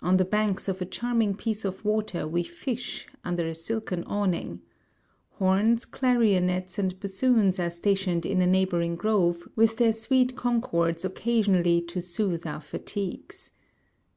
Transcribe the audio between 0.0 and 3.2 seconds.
On the banks of a charming piece of water we fish,